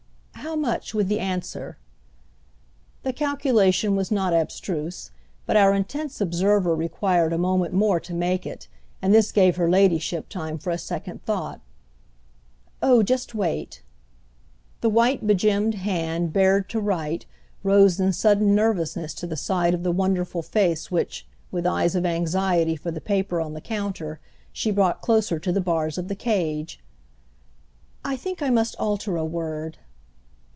"How 0.35 0.55
much, 0.55 0.93
with 0.95 1.07
the 1.07 1.19
answer?" 1.19 1.77
The 3.03 3.13
calculation 3.13 3.95
was 3.95 4.09
not 4.11 4.33
abstruse, 4.33 5.11
but 5.45 5.55
our 5.55 5.73
intense 5.73 6.19
observer 6.19 6.75
required 6.75 7.31
a 7.31 7.37
moment 7.37 7.75
more 7.75 7.99
to 8.01 8.13
make 8.13 8.47
it, 8.47 8.67
and 9.03 9.13
this 9.13 9.31
gave 9.31 9.55
her 9.57 9.69
ladyship 9.69 10.27
time 10.29 10.57
for 10.57 10.71
a 10.71 10.79
second 10.79 11.23
thought. 11.23 11.61
"Oh 12.81 13.03
just 13.03 13.35
wait!" 13.35 13.83
The 14.81 14.89
white 14.89 15.27
begemmed 15.27 15.75
hand 15.75 16.33
bared 16.33 16.67
to 16.71 16.81
write 16.81 17.27
rose 17.63 17.99
in 17.99 18.11
sudden 18.11 18.55
nervousness 18.55 19.13
to 19.15 19.27
the 19.27 19.37
side 19.37 19.75
of 19.75 19.83
the 19.83 19.91
wonderful 19.91 20.41
face 20.41 20.89
which, 20.89 21.27
with 21.51 21.67
eyes 21.67 21.95
of 21.95 22.05
anxiety 22.05 22.75
for 22.75 22.89
the 22.89 22.99
paper 22.99 23.39
on 23.39 23.53
the 23.53 23.61
counter, 23.61 24.19
she 24.51 24.71
brought 24.71 25.01
closer 25.01 25.37
to 25.37 25.51
the 25.51 25.61
bars 25.61 25.99
of 25.99 26.07
the 26.07 26.15
cage. 26.15 26.81
"I 28.03 28.17
think 28.17 28.41
I 28.41 28.49
must 28.49 28.75
alter 28.79 29.15
a 29.15 29.23
word!" 29.23 29.77